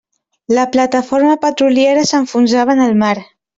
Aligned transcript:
La 0.59 0.63
plataforma 0.75 1.35
petroliera 1.45 2.07
s'enfonsava 2.13 2.77
en 2.79 2.85
el 2.89 3.01
mar. 3.07 3.15